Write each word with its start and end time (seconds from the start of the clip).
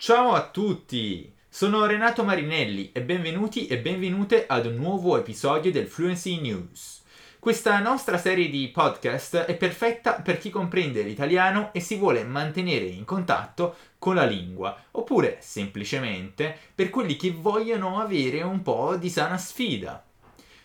Ciao 0.00 0.32
a 0.32 0.48
tutti! 0.48 1.30
Sono 1.46 1.84
Renato 1.84 2.24
Marinelli 2.24 2.90
e 2.90 3.02
benvenuti 3.02 3.66
e 3.66 3.76
benvenute 3.80 4.46
ad 4.46 4.64
un 4.64 4.76
nuovo 4.76 5.18
episodio 5.18 5.70
del 5.70 5.88
Fluency 5.88 6.40
News. 6.40 7.02
Questa 7.38 7.78
nostra 7.80 8.16
serie 8.16 8.48
di 8.48 8.68
podcast 8.68 9.36
è 9.36 9.54
perfetta 9.58 10.14
per 10.14 10.38
chi 10.38 10.48
comprende 10.48 11.02
l'italiano 11.02 11.68
e 11.74 11.80
si 11.80 11.96
vuole 11.96 12.24
mantenere 12.24 12.86
in 12.86 13.04
contatto 13.04 13.76
con 13.98 14.14
la 14.14 14.24
lingua, 14.24 14.74
oppure 14.92 15.36
semplicemente 15.42 16.56
per 16.74 16.88
quelli 16.88 17.16
che 17.16 17.32
vogliono 17.32 18.00
avere 18.00 18.40
un 18.40 18.62
po' 18.62 18.96
di 18.96 19.10
sana 19.10 19.36
sfida. 19.36 20.02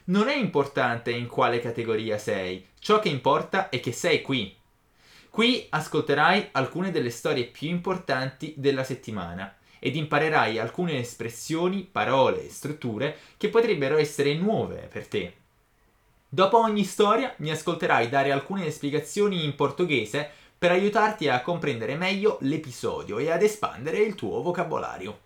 Non 0.06 0.30
è 0.30 0.36
importante 0.38 1.12
in 1.12 1.28
quale 1.28 1.60
categoria 1.60 2.18
sei, 2.18 2.66
ciò 2.80 3.00
che 3.00 3.10
importa 3.10 3.68
è 3.68 3.82
che 3.82 3.92
sei 3.92 4.22
qui. 4.22 4.56
Qui 5.36 5.68
ascolterai 5.70 6.48
alcune 6.54 6.92
delle 6.92 7.10
storie 7.10 7.44
più 7.44 7.68
importanti 7.68 8.54
della 8.56 8.86
settimana 8.86 9.54
ed 9.80 9.98
imparerai 9.98 10.58
alcune 10.58 10.98
espressioni, 11.00 11.82
parole 11.82 12.46
e 12.46 12.50
strutture 12.50 13.18
che 13.36 13.50
potrebbero 13.50 13.98
essere 13.98 14.34
nuove 14.36 14.88
per 14.90 15.08
te. 15.08 15.34
Dopo 16.30 16.58
ogni 16.58 16.86
storia 16.86 17.34
mi 17.40 17.52
ascolterai 17.52 18.08
dare 18.08 18.32
alcune 18.32 18.72
spiegazioni 18.72 19.44
in 19.44 19.56
portoghese 19.56 20.30
per 20.58 20.72
aiutarti 20.72 21.28
a 21.28 21.42
comprendere 21.42 21.98
meglio 21.98 22.38
l'episodio 22.40 23.18
e 23.18 23.30
ad 23.30 23.44
espandere 23.44 23.98
il 23.98 24.16
tuo 24.16 24.42
vocabolario. 24.42 25.20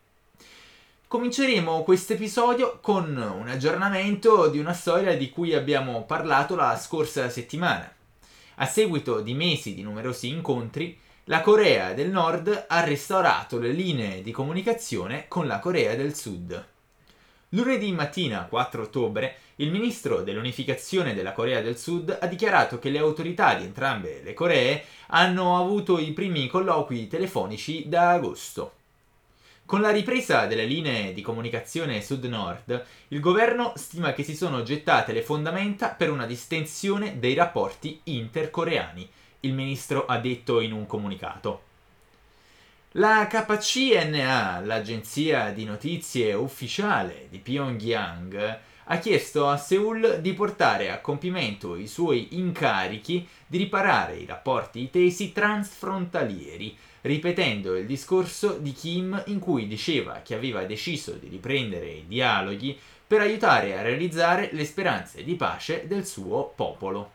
Cominceremo 1.08 1.84
questo 1.84 2.14
episodio 2.14 2.80
con 2.82 3.16
un 3.16 3.48
aggiornamento 3.48 4.48
di 4.48 4.58
una 4.58 4.74
storia 4.74 5.16
di 5.16 5.30
cui 5.30 5.54
abbiamo 5.54 6.04
parlato 6.06 6.56
la 6.56 6.76
scorsa 6.80 7.30
settimana. 7.30 7.94
A 8.62 8.66
seguito 8.66 9.22
di 9.22 9.34
mesi 9.36 9.74
di 9.74 9.84
numerosi 9.84 10.28
incontri, 10.28 11.00
la 11.26 11.40
Corea 11.40 11.94
del 11.94 12.10
Nord 12.10 12.66
ha 12.68 12.84
restaurato 12.84 13.58
le 13.58 13.72
linee 13.72 14.22
di 14.22 14.32
comunicazione 14.32 15.30
con 15.30 15.48
la 15.48 15.60
Corea 15.60 15.96
del 15.96 16.14
Sud. 16.14 16.68
Lunedì 17.52 17.90
mattina 17.94 18.48
4 18.50 18.82
ottobre, 18.82 19.38
il 19.56 19.72
ministro 19.72 20.24
dell'unificazione 20.24 21.14
della 21.14 21.32
Corea 21.32 21.62
del 21.62 21.78
Sud 21.78 22.18
ha 22.20 22.28
dichiarato 22.28 22.80
che 22.80 22.90
le 22.90 23.00
autorità 23.00 23.54
di 23.54 23.64
entrambe 23.64 24.22
le 24.22 24.34
Coree 24.34 24.84
hanno 25.08 25.58
avuto 25.58 25.98
i 25.98 26.12
primi 26.12 26.48
colloqui 26.48 27.08
telefonici 27.08 27.88
da 27.88 28.10
agosto. 28.10 28.79
Con 29.70 29.82
la 29.82 29.92
ripresa 29.92 30.48
delle 30.48 30.66
linee 30.66 31.14
di 31.14 31.22
comunicazione 31.22 32.02
sud-nord, 32.02 32.86
il 33.10 33.20
governo 33.20 33.74
stima 33.76 34.14
che 34.14 34.24
si 34.24 34.36
sono 34.36 34.64
gettate 34.64 35.14
le 35.14 35.22
fondamenta 35.22 35.90
per 35.90 36.10
una 36.10 36.26
distensione 36.26 37.20
dei 37.20 37.36
rapporti 37.36 38.00
intercoreani, 38.06 39.08
il 39.42 39.54
ministro 39.54 40.08
ha 40.08 40.18
detto 40.18 40.60
in 40.60 40.74
un 40.74 40.88
comunicato. 40.88 41.62
La 42.94 43.28
KCNA, 43.28 44.62
l'agenzia 44.62 45.52
di 45.52 45.66
notizie 45.66 46.34
ufficiale 46.34 47.28
di 47.30 47.38
Pyongyang, 47.38 48.60
ha 48.92 48.98
chiesto 48.98 49.48
a 49.48 49.58
Seoul 49.58 50.18
di 50.20 50.34
portare 50.34 50.90
a 50.90 51.00
compimento 51.00 51.76
i 51.76 51.86
suoi 51.86 52.30
incarichi 52.32 53.28
di 53.46 53.60
riparare 53.60 54.18
i 54.18 54.26
rapporti 54.26 54.90
tesi 54.90 55.32
transfrontalieri 55.32 56.76
ripetendo 57.02 57.76
il 57.76 57.86
discorso 57.86 58.58
di 58.58 58.74
Kim 58.74 59.22
in 59.28 59.38
cui 59.38 59.68
diceva 59.68 60.22
che 60.24 60.34
aveva 60.34 60.64
deciso 60.64 61.12
di 61.14 61.28
riprendere 61.28 61.88
i 61.88 62.06
dialoghi 62.08 62.78
per 63.06 63.22
aiutare 63.22 63.78
a 63.78 63.84
realizzare 63.84 64.50
le 64.54 64.66
speranze 64.66 65.24
di 65.24 65.36
pace 65.36 65.86
del 65.86 66.06
suo 66.06 66.52
popolo. 66.56 67.12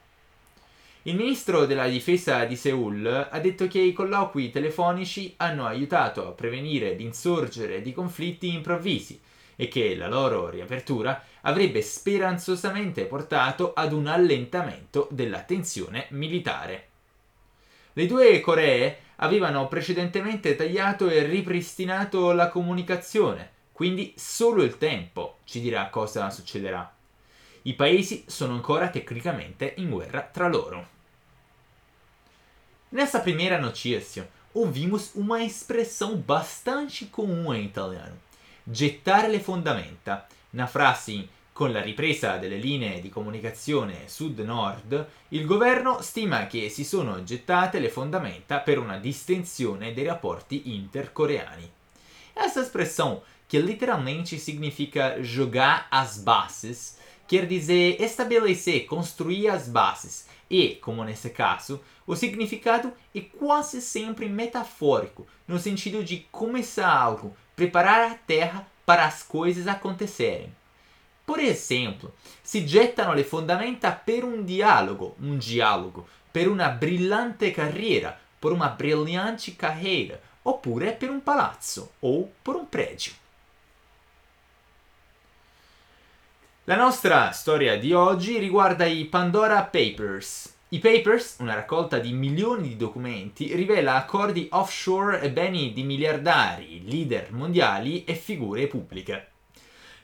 Il 1.03 1.16
ministro 1.16 1.66
della 1.66 1.88
difesa 1.88 2.44
di 2.44 2.55
Seoul 2.55 3.28
ha 3.31 3.38
detto 3.41 3.66
che 3.66 3.81
i 3.81 3.92
colloqui 3.92 4.50
telefonici 4.50 5.34
hanno 5.38 5.66
aiutato 5.66 6.27
a 6.28 6.31
prevenire 6.31 6.94
l'insorgere 6.94 7.83
di 7.83 7.92
conflitti 7.92 8.55
improvvisi 8.55 9.20
e 9.56 9.69
che 9.69 9.94
la 9.97 10.08
loro 10.08 10.48
riapertura 10.48 11.24
avrebbe 11.42 11.83
speranzosamente 11.83 13.04
portato 13.04 13.72
ad 13.75 13.92
un 13.92 14.06
allentamento 14.06 15.09
della 15.10 15.42
tensione 15.42 16.06
militare. 16.10 16.88
Le 17.92 18.06
due 18.06 18.41
Coree 18.41 18.98
avevano 19.16 19.69
precedentemente 19.69 20.56
tagliato 20.56 21.09
e 21.09 21.22
ripristinato 21.25 22.32
la 22.32 22.48
comunicazione, 22.48 23.50
quindi 23.72 24.15
solo 24.16 24.62
il 24.62 24.78
tempo 24.78 25.38
ci 25.44 25.60
dirà 25.60 25.88
cosa 25.88 26.31
succederà. 26.31 26.92
I 27.62 27.75
paesi 27.75 28.25
sono 28.26 28.54
ancora 28.54 28.88
tecnicamente 28.88 29.75
in 29.76 29.91
guerra 29.91 30.22
tra 30.22 30.48
loro. 30.48 30.88
Nessa 32.91 33.21
primeira 33.21 33.59
notícia, 33.59 34.28
ouvimos 34.54 35.12
uma 35.15 35.42
expressão 35.42 36.16
bastante 36.16 37.06
comum 37.06 37.53
em 37.53 37.65
italiano: 37.65 38.16
gettare 38.64 39.28
le 39.28 39.41
fondamenta. 39.41 40.26
Na 40.50 40.66
frase 40.66 41.28
Con 41.54 41.70
la 41.70 41.80
ripresa 41.80 42.36
delle 42.36 42.56
linee 42.56 43.00
di 43.00 43.08
comunicazione 43.08 44.08
sud-nord, 44.08 45.06
il 45.28 45.47
governo 45.47 46.02
stima 46.02 46.48
che 46.48 46.69
si 46.69 46.82
sono 46.82 47.22
gettate 47.22 47.78
le 47.78 47.91
fondamenta 47.91 48.58
per 48.58 48.80
una 48.80 48.98
distensione 48.98 49.94
dei 49.94 50.03
rapporti 50.03 50.74
intercoreani. 50.74 51.70
Essa 52.32 52.60
expressão, 52.60 53.22
que 53.47 53.60
literalmente 53.60 54.36
significa 54.36 55.22
jogar 55.22 55.86
as 55.92 56.19
bases, 56.19 56.98
quer 57.24 57.47
dizer 57.47 58.03
estabelecer, 58.03 58.84
construir 58.86 59.48
as 59.48 59.69
bases, 59.69 60.26
e, 60.50 60.77
como 60.77 61.05
nesse 61.05 61.31
caso, 61.31 61.82
o 62.06 62.15
significado 62.15 62.93
é 63.15 63.21
quase 63.21 63.81
sempre 63.81 64.28
metafórico, 64.28 65.27
no 65.47 65.59
sentido 65.59 66.05
de 66.05 66.27
começar 66.31 66.88
algo, 66.88 67.34
preparar 67.56 68.10
a 68.10 68.15
terra 68.15 68.66
para 68.84 69.04
as 69.04 69.22
coisas 69.22 69.66
acontecerem. 69.66 70.53
Por 71.25 71.41
esempio, 71.41 72.12
si 72.43 72.66
gettano 72.66 73.15
le 73.15 73.25
fondamenta 73.25 73.91
per 73.93 74.25
un 74.25 74.44
dialogo, 74.44 75.16
un 75.21 75.38
dialogo, 75.38 76.06
per 76.31 76.49
una 76.49 76.69
brillante 76.69 77.50
carriera, 77.50 78.19
per 78.38 78.53
una 78.53 78.69
brillante 78.69 79.56
carriera, 79.56 80.21
oppure 80.43 80.93
per 80.93 81.09
un 81.09 81.22
palazzo 81.22 81.93
o 82.00 82.31
per 82.43 82.56
un 82.56 82.69
pregio. 82.69 83.23
La 86.66 86.76
nostra 86.76 87.30
storia 87.32 87.78
di 87.78 87.92
oggi 87.92 88.38
riguarda 88.38 88.86
i 88.86 89.04
Pandora 89.04 89.64
Papers. 89.64 90.60
I 90.70 90.78
Papers, 90.78 91.36
una 91.41 91.52
raccolta 91.52 91.98
di 91.98 92.14
milioni 92.14 92.69
di 92.69 92.76
documenti, 92.78 93.54
rivela 93.54 93.97
accordi 93.97 94.48
offshore 94.50 95.20
e 95.20 95.30
beni 95.30 95.74
di 95.74 95.82
miliardari, 95.82 96.82
leader 96.86 97.32
mondiali 97.32 98.04
e 98.04 98.14
figure 98.14 98.66
pubbliche. 98.66 99.32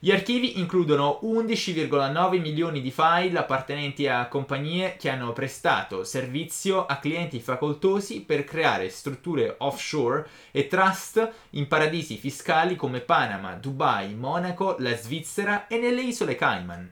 Gli 0.02 0.12
archivi 0.12 0.58
includono 0.58 1.20
11,9 1.24 2.40
milioni 2.40 2.80
di 2.80 2.90
file 2.90 3.38
appartenenti 3.38 4.08
a 4.08 4.28
compagnie 4.28 4.96
che 4.96 5.10
hanno 5.10 5.34
prestato 5.34 6.04
servizio 6.04 6.86
a 6.86 6.96
clienti 6.96 7.38
facoltosi 7.38 8.22
per 8.22 8.44
creare 8.44 8.88
strutture 8.88 9.56
offshore 9.58 10.26
e 10.52 10.68
trust 10.68 11.30
in 11.50 11.68
paradisi 11.68 12.16
fiscali 12.16 12.76
come 12.76 13.00
Panama, 13.00 13.52
Dubai, 13.52 14.14
Monaco, 14.14 14.76
la 14.78 14.96
Svizzera 14.96 15.66
e 15.66 15.76
nelle 15.76 16.00
isole 16.00 16.34
Cayman. 16.34 16.90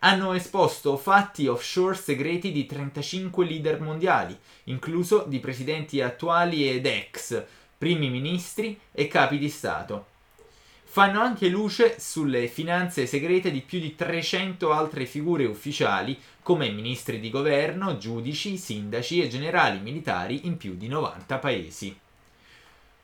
Hanno 0.00 0.34
esposto 0.34 0.98
fatti 0.98 1.46
offshore 1.46 1.94
segreti 1.94 2.52
di 2.52 2.66
35 2.66 3.46
leader 3.46 3.80
mondiali, 3.80 4.38
incluso 4.64 5.24
di 5.26 5.38
presidenti 5.38 6.02
attuali 6.02 6.68
ed 6.68 6.84
ex, 6.84 7.42
primi 7.78 8.10
ministri 8.10 8.78
e 8.92 9.08
capi 9.08 9.38
di 9.38 9.48
Stato 9.48 10.14
fanno 10.88 11.20
anche 11.20 11.48
luce 11.48 11.96
sulle 11.98 12.46
finanze 12.46 13.06
segrete 13.06 13.50
di 13.50 13.60
più 13.60 13.80
di 13.80 13.94
300 13.94 14.72
altre 14.72 15.04
figure 15.04 15.44
ufficiali 15.44 16.18
come 16.42 16.70
ministri 16.70 17.20
di 17.20 17.28
governo, 17.28 17.98
giudici, 17.98 18.56
sindaci 18.56 19.20
e 19.20 19.28
generali 19.28 19.80
militari 19.80 20.46
in 20.46 20.56
più 20.56 20.74
di 20.76 20.88
90 20.88 21.38
paesi. 21.38 21.94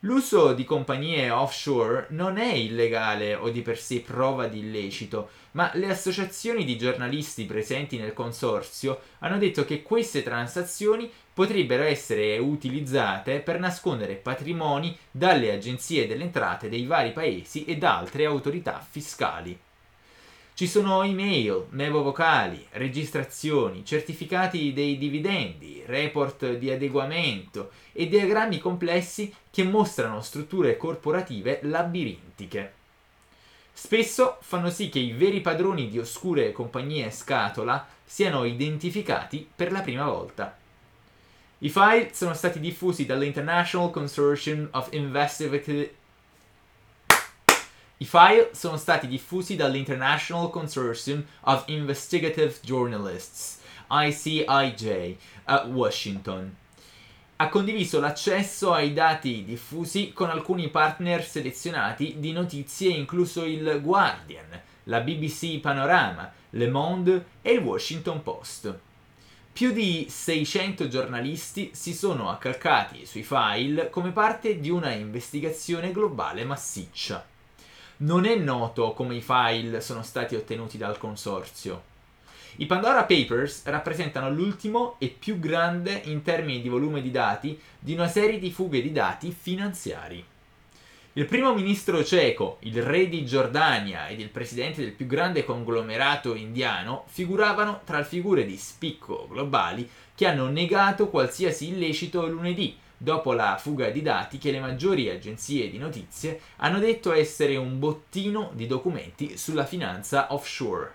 L'uso 0.04 0.52
di 0.52 0.64
compagnie 0.64 1.30
offshore 1.30 2.06
non 2.08 2.36
è 2.36 2.52
illegale 2.54 3.36
o 3.36 3.50
di 3.50 3.62
per 3.62 3.78
sé 3.78 4.00
prova 4.00 4.48
di 4.48 4.58
illecito, 4.58 5.30
ma 5.52 5.70
le 5.74 5.90
associazioni 5.90 6.64
di 6.64 6.76
giornalisti 6.76 7.44
presenti 7.44 7.98
nel 7.98 8.12
consorzio 8.12 9.00
hanno 9.20 9.38
detto 9.38 9.64
che 9.64 9.82
queste 9.82 10.24
transazioni 10.24 11.08
potrebbero 11.32 11.84
essere 11.84 12.36
utilizzate 12.38 13.38
per 13.38 13.60
nascondere 13.60 14.16
patrimoni 14.16 14.96
dalle 15.08 15.52
agenzie 15.52 16.08
delle 16.08 16.24
entrate 16.24 16.68
dei 16.68 16.84
vari 16.84 17.12
paesi 17.12 17.64
e 17.64 17.76
da 17.76 17.98
altre 17.98 18.24
autorità 18.24 18.84
fiscali. 18.84 19.56
Ci 20.62 20.68
sono 20.68 21.02
email, 21.02 21.66
memo 21.70 22.04
vocali, 22.04 22.64
registrazioni, 22.70 23.84
certificati 23.84 24.72
dei 24.72 24.96
dividendi, 24.96 25.82
report 25.86 26.52
di 26.54 26.70
adeguamento 26.70 27.72
e 27.90 28.06
diagrammi 28.06 28.60
complessi 28.60 29.34
che 29.50 29.64
mostrano 29.64 30.20
strutture 30.20 30.76
corporative 30.76 31.58
labirintiche. 31.62 32.74
Spesso 33.72 34.36
fanno 34.40 34.70
sì 34.70 34.88
che 34.88 35.00
i 35.00 35.10
veri 35.10 35.40
padroni 35.40 35.88
di 35.88 35.98
oscure 35.98 36.52
compagnie 36.52 37.10
scatola 37.10 37.84
siano 38.04 38.44
identificati 38.44 39.44
per 39.52 39.72
la 39.72 39.80
prima 39.80 40.04
volta. 40.04 40.56
I 41.58 41.68
file 41.70 42.10
sono 42.12 42.34
stati 42.34 42.60
diffusi 42.60 43.04
dall'International 43.04 43.90
Consortium 43.90 44.68
of 44.70 44.92
Investigative 44.92 45.94
i 48.02 48.04
file 48.04 48.50
sono 48.52 48.76
stati 48.78 49.06
diffusi 49.06 49.54
dall'International 49.54 50.50
Consortium 50.50 51.24
of 51.42 51.62
Investigative 51.66 52.52
Journalists, 52.60 53.60
ICIJ, 53.88 55.16
a 55.44 55.66
Washington. 55.66 56.52
Ha 57.36 57.48
condiviso 57.48 58.00
l'accesso 58.00 58.72
ai 58.72 58.92
dati 58.92 59.44
diffusi 59.44 60.12
con 60.12 60.30
alcuni 60.30 60.68
partner 60.68 61.24
selezionati 61.24 62.16
di 62.18 62.32
notizie, 62.32 62.90
incluso 62.90 63.44
il 63.44 63.78
Guardian, 63.80 64.60
la 64.84 64.98
BBC 64.98 65.60
Panorama, 65.60 66.28
Le 66.50 66.68
Monde 66.68 67.26
e 67.40 67.52
il 67.52 67.60
Washington 67.60 68.20
Post. 68.24 68.78
Più 69.52 69.70
di 69.70 70.06
600 70.08 70.88
giornalisti 70.88 71.70
si 71.72 71.94
sono 71.94 72.30
accalcati 72.30 73.06
sui 73.06 73.22
file 73.22 73.90
come 73.90 74.10
parte 74.10 74.58
di 74.58 74.70
una 74.70 74.90
investigazione 74.90 75.92
globale 75.92 76.44
massiccia. 76.44 77.30
Non 78.02 78.24
è 78.24 78.34
noto 78.34 78.94
come 78.94 79.14
i 79.14 79.20
file 79.20 79.80
sono 79.80 80.02
stati 80.02 80.34
ottenuti 80.34 80.76
dal 80.76 80.98
consorzio. 80.98 81.90
I 82.56 82.66
Pandora 82.66 83.04
Papers 83.04 83.64
rappresentano 83.66 84.28
l'ultimo 84.28 84.96
e 84.98 85.06
più 85.06 85.38
grande 85.38 86.02
in 86.06 86.22
termini 86.22 86.60
di 86.60 86.68
volume 86.68 87.00
di 87.00 87.12
dati 87.12 87.56
di 87.78 87.94
una 87.94 88.08
serie 88.08 88.40
di 88.40 88.50
fughe 88.50 88.82
di 88.82 88.90
dati 88.90 89.30
finanziari. 89.30 90.31
Il 91.14 91.26
primo 91.26 91.52
ministro 91.52 92.02
ceco, 92.02 92.56
il 92.60 92.82
re 92.82 93.06
di 93.06 93.26
Giordania 93.26 94.08
ed 94.08 94.18
il 94.18 94.30
presidente 94.30 94.80
del 94.80 94.92
più 94.92 95.04
grande 95.04 95.44
conglomerato 95.44 96.34
indiano 96.34 97.04
figuravano 97.08 97.82
tra 97.84 98.02
figure 98.02 98.46
di 98.46 98.56
spicco 98.56 99.28
globali 99.28 99.86
che 100.14 100.26
hanno 100.26 100.46
negato 100.46 101.10
qualsiasi 101.10 101.68
illecito 101.68 102.26
lunedì, 102.26 102.78
dopo 102.96 103.34
la 103.34 103.58
fuga 103.60 103.90
di 103.90 104.00
dati 104.00 104.38
che 104.38 104.52
le 104.52 104.60
maggiori 104.60 105.10
agenzie 105.10 105.68
di 105.68 105.76
notizie 105.76 106.40
hanno 106.56 106.78
detto 106.78 107.12
essere 107.12 107.56
un 107.56 107.78
bottino 107.78 108.50
di 108.54 108.66
documenti 108.66 109.36
sulla 109.36 109.66
finanza 109.66 110.32
offshore. 110.32 110.94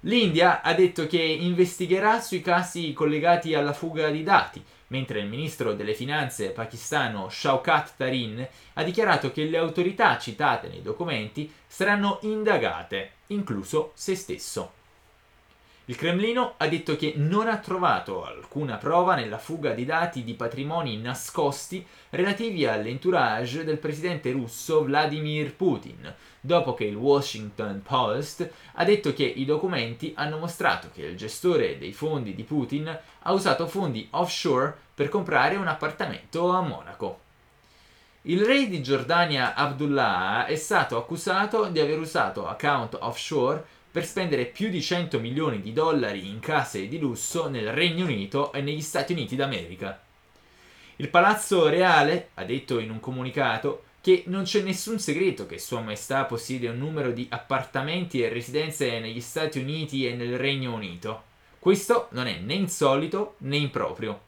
L'India 0.00 0.62
ha 0.62 0.74
detto 0.74 1.06
che 1.06 1.22
investigherà 1.22 2.20
sui 2.20 2.40
casi 2.40 2.92
collegati 2.92 3.54
alla 3.54 3.72
fuga 3.72 4.10
di 4.10 4.24
dati, 4.24 4.60
mentre 4.92 5.20
il 5.20 5.26
ministro 5.26 5.72
delle 5.72 5.94
finanze 5.94 6.50
pakistano 6.50 7.30
Shaukat 7.30 7.94
Tarin 7.96 8.46
ha 8.74 8.82
dichiarato 8.82 9.32
che 9.32 9.44
le 9.44 9.56
autorità 9.56 10.18
citate 10.18 10.68
nei 10.68 10.82
documenti 10.82 11.50
saranno 11.66 12.18
indagate, 12.22 13.12
incluso 13.28 13.92
se 13.94 14.14
stesso. 14.14 14.81
Il 15.86 15.96
Cremlino 15.96 16.54
ha 16.58 16.68
detto 16.68 16.94
che 16.94 17.14
non 17.16 17.48
ha 17.48 17.58
trovato 17.58 18.24
alcuna 18.24 18.76
prova 18.76 19.16
nella 19.16 19.38
fuga 19.38 19.72
di 19.72 19.84
dati 19.84 20.22
di 20.22 20.34
patrimoni 20.34 20.96
nascosti 20.96 21.84
relativi 22.10 22.64
all'entourage 22.64 23.64
del 23.64 23.78
presidente 23.78 24.30
russo 24.30 24.84
Vladimir 24.84 25.52
Putin, 25.56 26.14
dopo 26.40 26.74
che 26.74 26.84
il 26.84 26.94
Washington 26.94 27.82
Post 27.82 28.48
ha 28.74 28.84
detto 28.84 29.12
che 29.12 29.24
i 29.24 29.44
documenti 29.44 30.12
hanno 30.16 30.38
mostrato 30.38 30.88
che 30.92 31.02
il 31.02 31.16
gestore 31.16 31.76
dei 31.78 31.92
fondi 31.92 32.36
di 32.36 32.44
Putin 32.44 32.86
ha 33.22 33.32
usato 33.32 33.66
fondi 33.66 34.06
offshore 34.10 34.72
per 34.94 35.08
comprare 35.08 35.56
un 35.56 35.66
appartamento 35.66 36.48
a 36.52 36.60
Monaco. 36.60 37.18
Il 38.22 38.44
re 38.44 38.68
di 38.68 38.80
Giordania 38.84 39.54
Abdullah 39.54 40.46
è 40.46 40.54
stato 40.54 40.96
accusato 40.96 41.64
di 41.64 41.80
aver 41.80 41.98
usato 41.98 42.46
account 42.46 42.96
offshore 43.00 43.80
per 43.92 44.06
spendere 44.06 44.46
più 44.46 44.70
di 44.70 44.80
100 44.80 45.20
milioni 45.20 45.60
di 45.60 45.74
dollari 45.74 46.26
in 46.26 46.40
case 46.40 46.88
di 46.88 46.98
lusso 46.98 47.48
nel 47.48 47.70
Regno 47.72 48.06
Unito 48.06 48.50
e 48.52 48.62
negli 48.62 48.80
Stati 48.80 49.12
Uniti 49.12 49.36
d'America. 49.36 50.00
Il 50.96 51.10
Palazzo 51.10 51.68
Reale 51.68 52.30
ha 52.34 52.44
detto 52.44 52.78
in 52.78 52.90
un 52.90 53.00
comunicato 53.00 53.84
che 54.00 54.24
non 54.26 54.44
c'è 54.44 54.62
nessun 54.62 54.98
segreto 54.98 55.46
che 55.46 55.58
Sua 55.58 55.80
Maestà 55.80 56.24
possiede 56.24 56.68
un 56.68 56.78
numero 56.78 57.12
di 57.12 57.26
appartamenti 57.28 58.22
e 58.22 58.30
residenze 58.30 58.98
negli 58.98 59.20
Stati 59.20 59.58
Uniti 59.58 60.06
e 60.06 60.14
nel 60.14 60.38
Regno 60.38 60.72
Unito. 60.72 61.24
Questo 61.58 62.08
non 62.12 62.26
è 62.26 62.38
né 62.38 62.54
insolito 62.54 63.34
né 63.38 63.58
improprio. 63.58 64.20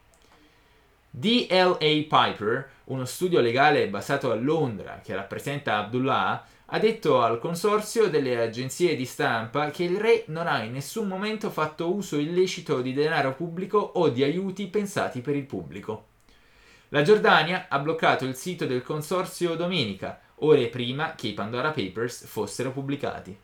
DLA 1.09 1.77
Piper, 1.77 2.69
uno 2.85 3.05
studio 3.05 3.39
legale 3.39 3.87
basato 3.87 4.31
a 4.31 4.35
Londra 4.35 5.01
che 5.03 5.15
rappresenta 5.15 5.77
Abdullah, 5.77 6.45
ha 6.67 6.79
detto 6.79 7.21
al 7.21 7.37
consorzio 7.37 8.09
delle 8.09 8.41
agenzie 8.41 8.95
di 8.95 9.05
stampa 9.05 9.69
che 9.69 9.83
il 9.83 9.99
re 9.99 10.23
non 10.27 10.47
ha 10.47 10.63
in 10.63 10.71
nessun 10.71 11.07
momento 11.07 11.51
fatto 11.51 11.93
uso 11.93 12.17
illecito 12.17 12.81
di 12.81 12.91
denaro 12.91 13.35
pubblico 13.35 13.77
o 13.77 14.09
di 14.09 14.23
aiuti 14.23 14.65
pensati 14.67 15.21
per 15.21 15.35
il 15.35 15.45
pubblico. 15.45 16.07
La 16.89 17.03
Giordania 17.03 17.67
ha 17.69 17.77
bloccato 17.77 18.25
il 18.25 18.35
sito 18.35 18.65
del 18.65 18.81
consorzio 18.81 19.55
domenica, 19.55 20.19
ore 20.37 20.67
prima 20.67 21.13
che 21.13 21.27
i 21.27 21.33
Pandora 21.33 21.69
Papers 21.69 22.25
fossero 22.25 22.71
pubblicati. 22.71 23.37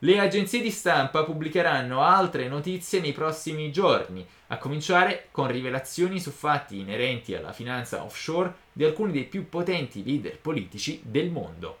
Le 0.00 0.18
agenzie 0.18 0.60
di 0.60 0.70
stampa 0.70 1.24
pubblicheranno 1.24 2.02
altre 2.02 2.46
notizie 2.46 3.00
nei 3.00 3.12
prossimi 3.12 3.72
giorni, 3.72 4.26
a 4.48 4.58
cominciare 4.58 5.28
con 5.30 5.46
rivelazioni 5.46 6.20
su 6.20 6.30
fatti 6.30 6.78
inerenti 6.78 7.34
alla 7.34 7.52
finanza 7.52 8.04
offshore 8.04 8.52
di 8.70 8.84
alcuni 8.84 9.12
dei 9.12 9.24
più 9.24 9.48
potenti 9.48 10.04
leader 10.04 10.38
politici 10.38 11.00
del 11.02 11.30
mondo. 11.30 11.78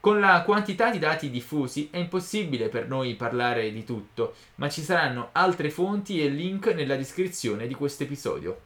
Con 0.00 0.18
la 0.18 0.42
quantità 0.44 0.90
di 0.90 0.98
dati 0.98 1.28
diffusi 1.28 1.90
è 1.92 1.98
impossibile 1.98 2.70
per 2.70 2.88
noi 2.88 3.16
parlare 3.16 3.70
di 3.70 3.84
tutto, 3.84 4.34
ma 4.54 4.70
ci 4.70 4.80
saranno 4.80 5.28
altre 5.32 5.68
fonti 5.68 6.22
e 6.22 6.28
link 6.28 6.68
nella 6.68 6.96
descrizione 6.96 7.66
di 7.66 7.74
questo 7.74 8.04
episodio. 8.04 8.60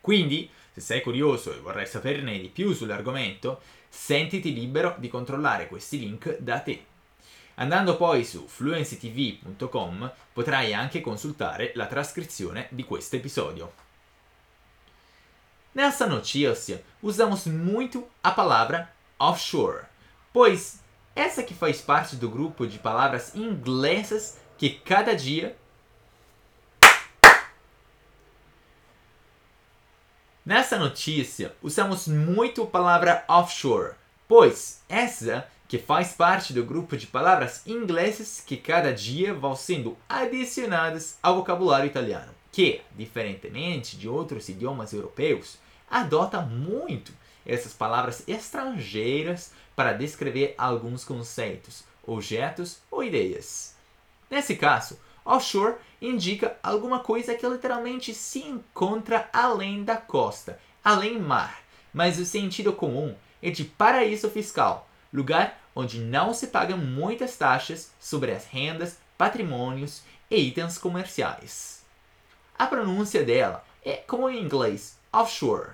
Quindi, 0.00 0.50
se 0.72 0.80
sei 0.80 1.00
curioso 1.00 1.54
e 1.54 1.60
vorrai 1.60 1.86
saperne 1.86 2.40
di 2.40 2.48
più 2.48 2.72
sull'argomento, 2.72 3.60
sentiti 3.88 4.52
libero 4.52 4.96
di 4.98 5.08
controllare 5.08 5.68
questi 5.68 6.00
link 6.00 6.36
da 6.38 6.58
te. 6.58 6.86
Andando 7.54 7.96
poi 7.96 8.24
su 8.24 8.44
fluencytv.com 8.44 10.12
potrai 10.32 10.74
anche 10.74 11.00
consultare 11.00 11.70
la 11.76 11.86
trascrizione 11.86 12.66
di 12.70 12.82
questo 12.82 13.14
episodio. 13.14 13.72
Nessa 15.74 16.06
notícia, 16.06 16.82
usamos 17.00 17.46
muito 17.46 18.10
a 18.22 18.32
palavra 18.32 18.92
offshore 19.18 19.90
pois 20.32 20.80
essa 21.14 21.42
que 21.42 21.54
faz 21.54 21.80
parte 21.80 22.16
do 22.16 22.28
grupo 22.28 22.66
de 22.66 22.78
palavras 22.78 23.34
inglesas 23.34 24.38
que 24.56 24.70
cada 24.70 25.14
dia 25.14 25.56
Nessa 30.44 30.76
notícia, 30.76 31.54
usamos 31.62 32.08
muito 32.08 32.64
a 32.64 32.66
palavra 32.66 33.24
offshore, 33.28 33.94
pois 34.26 34.82
essa 34.88 35.46
que 35.68 35.78
faz 35.78 36.14
parte 36.14 36.52
do 36.52 36.64
grupo 36.64 36.96
de 36.96 37.06
palavras 37.06 37.64
inglesas 37.64 38.42
que 38.44 38.56
cada 38.56 38.92
dia 38.92 39.32
vão 39.32 39.54
sendo 39.54 39.96
adicionadas 40.08 41.16
ao 41.22 41.36
vocabulário 41.36 41.86
italiano, 41.86 42.34
que, 42.50 42.80
diferentemente 42.96 43.96
de 43.96 44.08
outros 44.08 44.48
idiomas 44.48 44.92
europeus, 44.92 45.58
adota 45.88 46.40
muito 46.40 47.12
essas 47.46 47.72
palavras 47.72 48.24
estrangeiras 48.26 49.52
para 49.74 49.92
descrever 49.92 50.54
alguns 50.56 51.04
conceitos, 51.04 51.84
objetos 52.06 52.78
ou 52.90 53.02
ideias. 53.02 53.74
Nesse 54.30 54.56
caso, 54.56 54.98
offshore 55.24 55.76
indica 56.00 56.56
alguma 56.62 57.00
coisa 57.00 57.34
que 57.34 57.46
literalmente 57.46 58.14
se 58.14 58.40
encontra 58.40 59.28
além 59.32 59.84
da 59.84 59.96
costa, 59.96 60.58
além 60.82 61.18
mar, 61.18 61.62
mas 61.92 62.18
o 62.18 62.24
sentido 62.24 62.72
comum 62.72 63.14
é 63.42 63.50
de 63.50 63.64
paraíso 63.64 64.30
fiscal, 64.30 64.88
lugar 65.12 65.60
onde 65.74 66.00
não 66.00 66.34
se 66.34 66.48
pagam 66.48 66.78
muitas 66.78 67.36
taxas 67.36 67.90
sobre 68.00 68.32
as 68.32 68.46
rendas, 68.46 68.98
patrimônios 69.16 70.02
e 70.30 70.36
itens 70.48 70.78
comerciais. 70.78 71.84
A 72.58 72.66
pronúncia 72.66 73.24
dela 73.24 73.64
é 73.84 73.96
como 73.96 74.28
em 74.28 74.42
inglês, 74.42 74.98
offshore. 75.12 75.70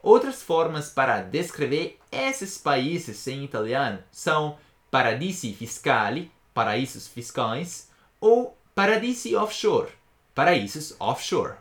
Outras 0.00 0.42
formas 0.42 0.90
para 0.90 1.22
descrever 1.22 1.98
esses 2.10 2.56
países 2.56 3.26
em 3.26 3.44
italiano 3.44 4.02
são 4.10 4.58
paradisi 4.90 5.52
fiscali, 5.52 6.30
paraísos 6.54 7.08
fiscais, 7.08 7.90
ou 8.20 8.56
paradisi 8.74 9.34
offshore, 9.34 9.92
paraísos 10.34 10.94
offshore. 10.98 11.56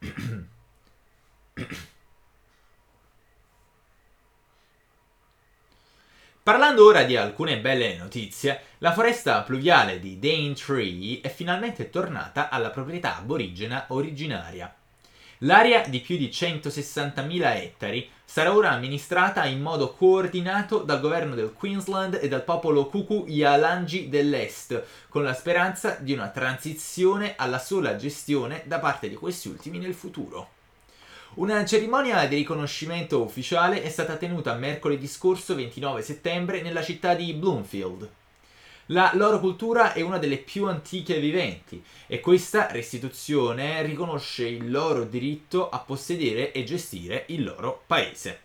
Parlando 6.42 6.86
ora 6.86 7.04
di 7.04 7.16
alcune 7.16 7.60
belle 7.60 7.96
notizie, 7.96 8.62
la 8.78 8.92
foresta 8.92 9.42
pluviale 9.42 10.00
di 10.00 10.18
Daintree 10.18 11.20
è 11.20 11.28
finalmente 11.28 11.90
tornata 11.90 12.48
alla 12.48 12.70
proprietà 12.70 13.18
aborigena 13.18 13.84
originaria. 13.88 14.74
L'area 15.44 15.88
di 15.88 16.00
più 16.00 16.18
di 16.18 16.28
160.000 16.28 17.56
ettari 17.56 18.06
sarà 18.22 18.54
ora 18.54 18.72
amministrata 18.72 19.46
in 19.46 19.62
modo 19.62 19.94
coordinato 19.94 20.80
dal 20.82 21.00
governo 21.00 21.34
del 21.34 21.54
Queensland 21.54 22.18
e 22.20 22.28
dal 22.28 22.44
popolo 22.44 22.88
Kuku 22.88 23.24
Yalanji 23.26 24.10
dell'Est, 24.10 24.82
con 25.08 25.22
la 25.22 25.32
speranza 25.32 25.96
di 25.98 26.12
una 26.12 26.28
transizione 26.28 27.36
alla 27.36 27.58
sola 27.58 27.96
gestione 27.96 28.64
da 28.66 28.80
parte 28.80 29.08
di 29.08 29.14
questi 29.14 29.48
ultimi 29.48 29.78
nel 29.78 29.94
futuro. 29.94 30.50
Una 31.36 31.64
cerimonia 31.64 32.26
di 32.26 32.36
riconoscimento 32.36 33.22
ufficiale 33.22 33.82
è 33.82 33.88
stata 33.88 34.16
tenuta 34.16 34.52
mercoledì 34.52 35.06
scorso 35.06 35.54
29 35.54 36.02
settembre 36.02 36.60
nella 36.60 36.82
città 36.82 37.14
di 37.14 37.32
Bloomfield. 37.32 38.10
La 38.92 39.12
loro 39.14 39.38
cultura 39.38 39.92
è 39.92 40.00
una 40.00 40.18
delle 40.18 40.38
più 40.38 40.66
antiche 40.66 41.18
viventi 41.20 41.82
e 42.06 42.20
questa 42.20 42.70
restituzione 42.70 43.82
riconosce 43.82 44.46
il 44.46 44.70
loro 44.70 45.04
diritto 45.04 45.68
a 45.68 45.78
possedere 45.78 46.52
e 46.52 46.64
gestire 46.64 47.24
il 47.28 47.44
loro 47.44 47.82
paese. 47.86 48.40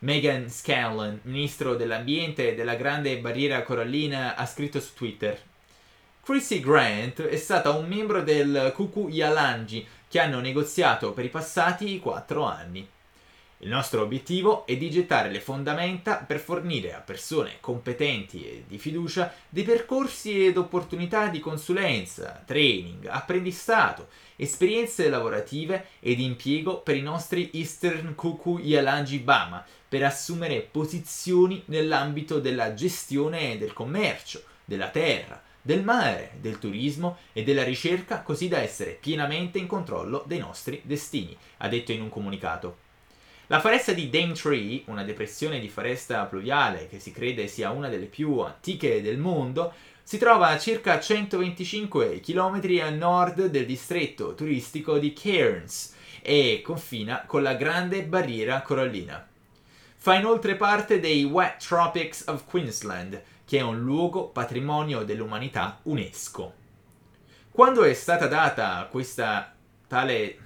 Megan 0.00 0.48
Scanlon, 0.48 1.20
ministro 1.22 1.74
dell'ambiente 1.74 2.50
e 2.50 2.54
della 2.54 2.76
Grande 2.76 3.18
Barriera 3.18 3.62
Corallina, 3.62 4.36
ha 4.36 4.46
scritto 4.46 4.80
su 4.80 4.94
Twitter 4.94 5.40
Chrissy 6.24 6.60
Grant 6.60 7.20
è 7.20 7.36
stata 7.36 7.68
un 7.72 7.86
membro 7.86 8.22
del 8.22 8.72
Kuku 8.74 9.08
Yalanji 9.10 9.86
che 10.08 10.20
hanno 10.20 10.40
negoziato 10.40 11.12
per 11.12 11.26
i 11.26 11.28
passati 11.28 11.98
quattro 11.98 12.44
anni. 12.44 12.88
Il 13.58 13.68
nostro 13.68 14.02
obiettivo 14.02 14.66
è 14.66 14.76
di 14.76 14.90
gettare 14.90 15.30
le 15.30 15.40
fondamenta 15.40 16.16
per 16.16 16.38
fornire 16.38 16.92
a 16.92 17.00
persone 17.00 17.58
competenti 17.60 18.44
e 18.44 18.64
di 18.66 18.78
fiducia 18.78 19.32
dei 19.48 19.62
percorsi 19.62 20.44
ed 20.44 20.56
opportunità 20.56 21.28
di 21.28 21.38
consulenza, 21.38 22.42
training, 22.44 23.06
apprendistato, 23.06 24.08
esperienze 24.36 25.08
lavorative 25.08 25.86
ed 26.00 26.18
impiego 26.18 26.80
per 26.80 26.96
i 26.96 27.00
nostri 27.00 27.50
Eastern 27.54 28.14
Kuku 28.14 28.58
Yalanji 28.58 29.18
Bama 29.20 29.64
per 29.88 30.02
assumere 30.02 30.60
posizioni 30.60 31.62
nell'ambito 31.66 32.40
della 32.40 32.74
gestione 32.74 33.56
del 33.56 33.72
commercio, 33.72 34.42
della 34.64 34.88
terra, 34.88 35.40
del 35.62 35.82
mare, 35.82 36.32
del 36.40 36.58
turismo 36.58 37.18
e 37.32 37.44
della 37.44 37.64
ricerca 37.64 38.20
così 38.20 38.48
da 38.48 38.58
essere 38.58 38.98
pienamente 39.00 39.58
in 39.58 39.66
controllo 39.66 40.24
dei 40.26 40.38
nostri 40.38 40.82
destini, 40.84 41.34
ha 41.58 41.68
detto 41.68 41.92
in 41.92 42.02
un 42.02 42.10
comunicato. 42.10 42.83
La 43.48 43.60
foresta 43.60 43.92
di 43.92 44.08
Daintree, 44.08 44.84
una 44.86 45.04
depressione 45.04 45.60
di 45.60 45.68
foresta 45.68 46.24
pluviale 46.24 46.86
che 46.88 46.98
si 46.98 47.12
crede 47.12 47.46
sia 47.46 47.70
una 47.70 47.90
delle 47.90 48.06
più 48.06 48.38
antiche 48.38 49.02
del 49.02 49.18
mondo, 49.18 49.74
si 50.02 50.16
trova 50.16 50.48
a 50.48 50.58
circa 50.58 50.98
125 50.98 52.20
km 52.20 52.60
a 52.82 52.88
nord 52.88 53.46
del 53.46 53.66
distretto 53.66 54.34
turistico 54.34 54.96
di 54.98 55.12
Cairns 55.12 55.94
e 56.22 56.62
confina 56.64 57.24
con 57.26 57.42
la 57.42 57.52
Grande 57.52 58.04
Barriera 58.04 58.62
Corallina. 58.62 59.28
Fa 59.94 60.14
inoltre 60.14 60.56
parte 60.56 60.98
dei 60.98 61.24
Wet 61.24 61.66
Tropics 61.66 62.24
of 62.28 62.46
Queensland, 62.46 63.22
che 63.44 63.58
è 63.58 63.62
un 63.62 63.78
luogo 63.78 64.28
patrimonio 64.28 65.04
dell'umanità 65.04 65.80
UNESCO. 65.82 66.52
Quando 67.50 67.82
è 67.84 67.92
stata 67.92 68.26
data 68.26 68.88
questa 68.90 69.54
tale 69.86 70.38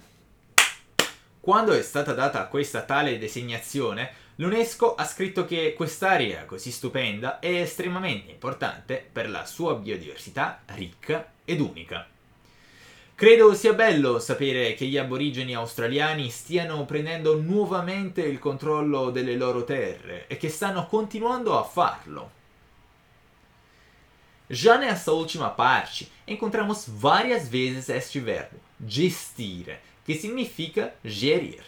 quando 1.48 1.72
è 1.72 1.80
stata 1.80 2.12
data 2.12 2.46
questa 2.48 2.82
tale 2.82 3.16
designazione, 3.16 4.12
l'UNESCO 4.34 4.94
ha 4.94 5.04
scritto 5.06 5.46
che 5.46 5.72
quest'area 5.72 6.44
così 6.44 6.70
stupenda 6.70 7.38
è 7.38 7.62
estremamente 7.62 8.32
importante 8.32 9.02
per 9.10 9.30
la 9.30 9.46
sua 9.46 9.74
biodiversità 9.76 10.60
ricca 10.74 11.32
ed 11.46 11.60
unica. 11.60 12.06
Credo 13.14 13.54
sia 13.54 13.72
bello 13.72 14.18
sapere 14.18 14.74
che 14.74 14.84
gli 14.84 14.98
aborigeni 14.98 15.54
australiani 15.54 16.28
stiano 16.28 16.84
prendendo 16.84 17.40
nuovamente 17.40 18.20
il 18.20 18.38
controllo 18.38 19.08
delle 19.08 19.34
loro 19.34 19.64
terre 19.64 20.26
e 20.26 20.36
che 20.36 20.50
stanno 20.50 20.86
continuando 20.86 21.58
a 21.58 21.62
farlo. 21.62 22.32
Já 24.50 24.76
nessa 24.76 25.12
última 25.12 25.48
parte, 25.48 26.08
encontramos 26.26 26.86
várias 26.86 27.48
vezes 27.48 27.88
este 27.88 28.20
verbo, 28.20 28.58
gestire, 28.76 29.80
que 30.08 30.14
significa 30.14 30.94
gerir. 31.04 31.62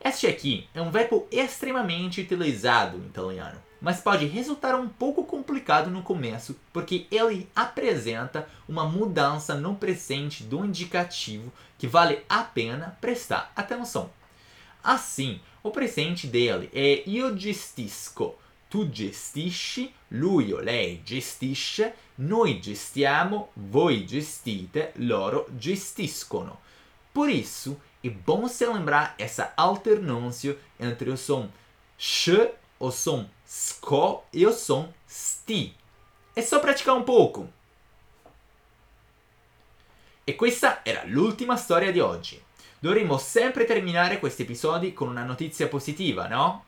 Este 0.00 0.28
aqui 0.28 0.68
é 0.72 0.80
um 0.80 0.92
verbo 0.92 1.26
extremamente 1.28 2.20
utilizado 2.20 2.96
no 2.96 3.06
italiano, 3.06 3.60
mas 3.80 4.00
pode 4.00 4.26
resultar 4.26 4.76
um 4.76 4.88
pouco 4.88 5.24
complicado 5.24 5.90
no 5.90 6.00
começo, 6.00 6.54
porque 6.72 7.08
ele 7.10 7.48
apresenta 7.52 8.48
uma 8.68 8.84
mudança 8.84 9.56
no 9.56 9.74
presente 9.74 10.44
do 10.44 10.64
indicativo 10.64 11.52
que 11.76 11.88
vale 11.88 12.22
a 12.28 12.44
pena 12.44 12.96
prestar 13.00 13.52
atenção. 13.56 14.08
Assim, 14.80 15.40
o 15.60 15.72
presente 15.72 16.28
dele 16.28 16.70
é 16.72 17.02
io 17.08 17.36
gestisco, 17.36 18.36
tu 18.70 18.88
gestisci, 18.88 19.92
lui 20.12 20.54
o 20.54 20.60
lei 20.60 21.02
gestisce, 21.04 21.92
noi 22.16 22.60
gestiamo, 22.62 23.48
voi 23.56 24.06
gestite, 24.06 24.90
loro 24.96 25.48
gestiscono. 25.58 26.62
Por 27.14 27.30
isso, 27.30 27.80
é 28.02 28.10
bom 28.10 28.48
se 28.48 28.66
lembrar 28.66 29.14
essa 29.16 29.52
alternância 29.56 30.58
entre 30.80 31.08
o 31.10 31.16
som 31.16 31.48
sh, 31.96 32.50
o 32.78 32.90
som 32.90 33.26
sco 33.46 34.24
e 34.32 34.44
o 34.44 34.52
som 34.52 34.92
sti. 35.08 35.76
É 36.34 36.42
só 36.42 36.58
praticar 36.58 36.96
um 36.96 37.04
pouco. 37.04 37.48
E 40.26 40.32
questa 40.32 40.80
era 40.84 41.04
l'ultima 41.04 41.56
storia 41.56 41.92
di 41.92 42.00
oggi. 42.00 42.42
Dovremmo 42.80 43.16
sempre 43.16 43.64
terminare 43.64 44.18
questi 44.18 44.42
episodi 44.42 44.92
con 44.92 45.08
una 45.08 45.22
notizia 45.22 45.68
positiva, 45.68 46.26
no? 46.26 46.64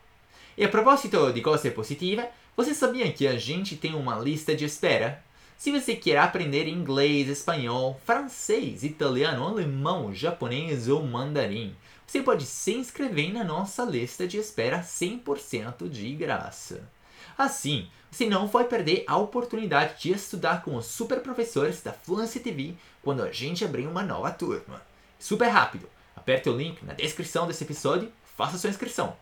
E 0.54 0.64
a 0.64 0.68
proposito 0.68 1.32
di 1.32 1.40
cose 1.40 1.72
positive, 1.72 2.30
você 2.54 2.72
sabia 2.72 3.12
que 3.12 3.26
a 3.26 3.36
gente 3.36 3.76
tem 3.76 3.94
uma 3.94 4.16
lista 4.18 4.54
de 4.54 4.64
espera? 4.64 5.22
Se 5.56 5.72
você 5.72 5.96
quer 5.96 6.18
aprender 6.18 6.68
inglês, 6.68 7.28
espanhol, 7.28 8.00
francês, 8.04 8.84
italiano, 8.84 9.46
alemão, 9.46 10.14
japonês 10.14 10.88
ou 10.88 11.02
mandarim, 11.02 11.75
você 12.06 12.22
pode 12.22 12.44
se 12.44 12.75
inscrever 12.75 13.32
na 13.32 13.42
nossa 13.42 13.82
lista 13.84 14.28
de 14.28 14.36
espera 14.36 14.80
100% 14.82 15.88
de 15.88 16.14
graça. 16.14 16.88
Assim, 17.36 17.88
você 18.10 18.26
não 18.26 18.46
vai 18.46 18.64
perder 18.64 19.04
a 19.06 19.16
oportunidade 19.16 20.02
de 20.02 20.12
estudar 20.12 20.62
com 20.62 20.76
os 20.76 20.86
super 20.86 21.20
professores 21.20 21.82
da 21.82 21.92
Fluency 21.92 22.40
TV 22.40 22.75
quando 23.02 23.22
a 23.22 23.32
gente 23.32 23.64
abrir 23.64 23.86
uma 23.86 24.02
nova 24.02 24.30
turma. 24.30 24.82
Super 25.18 25.48
rápido! 25.48 25.88
Aperte 26.14 26.48
o 26.48 26.56
link 26.56 26.84
na 26.84 26.92
descrição 26.92 27.46
desse 27.46 27.64
episódio, 27.64 28.12
faça 28.36 28.58
sua 28.58 28.70
inscrição. 28.70 29.16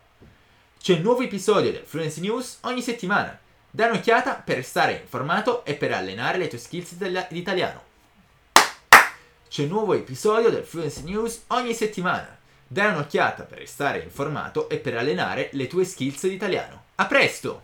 C'è 0.85 0.93
un 0.93 1.01
nuovo 1.01 1.23
episodio 1.23 1.71
del 1.71 1.83
Fluency 1.83 2.21
News 2.21 2.59
ogni 2.61 2.81
settimana. 2.81 3.39
Dai 3.75 3.89
un'occhiata 3.89 4.35
per 4.35 4.63
stare 4.63 4.93
informato 4.93 5.65
e 5.65 5.73
per 5.73 5.91
allenare 5.91 6.37
le 6.37 6.47
tue 6.47 6.57
skills 6.57 6.93
di 6.93 7.37
italiano. 7.37 7.81
C'è 9.49 9.63
un 9.63 9.67
nuovo 9.67 9.93
episodio 9.93 10.49
del 10.49 10.63
Fluency 10.63 11.03
News 11.03 11.43
ogni 11.47 11.73
settimana. 11.73 12.37
Dai 12.65 12.93
un'occhiata 12.93 13.43
per 13.43 13.57
restare 13.57 13.99
informato 13.99 14.69
e 14.69 14.77
per 14.77 14.95
allenare 14.95 15.49
le 15.51 15.67
tue 15.67 15.83
skills 15.83 16.25
di 16.25 16.35
italiano. 16.35 16.83
A 16.95 17.05
presto! 17.05 17.63